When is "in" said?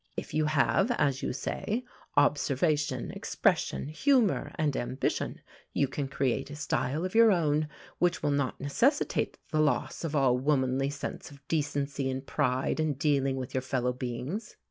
12.79-12.93